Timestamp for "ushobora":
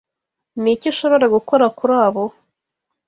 0.93-1.25